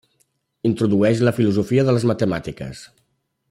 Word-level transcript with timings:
Introdueix 0.69 1.21
la 1.27 1.33
filosofia 1.41 1.85
de 1.91 1.95
les 1.99 2.07
matemàtiques. 2.13 2.83